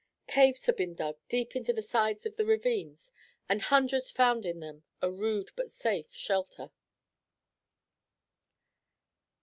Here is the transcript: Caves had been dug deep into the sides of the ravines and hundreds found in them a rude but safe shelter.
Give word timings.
Caves 0.25 0.65
had 0.65 0.77
been 0.77 0.95
dug 0.95 1.19
deep 1.29 1.55
into 1.55 1.73
the 1.73 1.83
sides 1.83 2.25
of 2.25 2.35
the 2.35 2.43
ravines 2.43 3.13
and 3.47 3.61
hundreds 3.61 4.09
found 4.09 4.47
in 4.47 4.59
them 4.59 4.81
a 4.99 5.11
rude 5.11 5.51
but 5.55 5.69
safe 5.69 6.11
shelter. 6.11 6.71